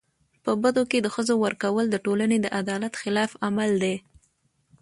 په 0.43 0.51
بدو 0.61 0.83
کي 0.91 0.97
د 1.01 1.07
ښځو 1.15 1.35
ورکول 1.45 1.85
د 1.89 1.95
ټولني 2.05 2.37
د 2.41 2.47
عدالت 2.61 2.93
خلاف 3.01 3.31
عمل 3.47 3.71
دی. 3.83 3.95